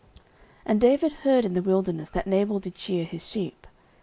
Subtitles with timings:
[0.01, 0.09] 09:025:004
[0.65, 3.67] And David heard in the wilderness that Nabal did shear his sheep.